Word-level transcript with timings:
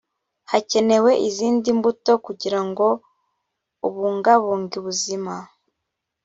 hakenewe 0.51 1.11
izindi 1.27 1.67
mbuto 1.77 2.13
kugira 2.25 2.59
ngo 2.67 2.87
ubungabunge 3.87 4.73
ubuzima 4.81 5.33